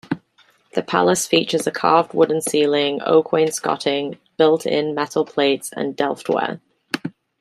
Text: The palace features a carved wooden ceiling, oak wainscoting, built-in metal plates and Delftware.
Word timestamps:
The 0.73 0.81
palace 0.81 1.27
features 1.27 1.67
a 1.67 1.71
carved 1.71 2.15
wooden 2.15 2.41
ceiling, 2.41 3.01
oak 3.05 3.31
wainscoting, 3.31 4.17
built-in 4.35 4.95
metal 4.95 5.25
plates 5.25 5.71
and 5.77 5.95
Delftware. 5.95 6.59